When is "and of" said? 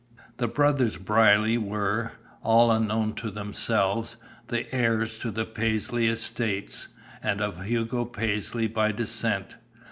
7.21-7.65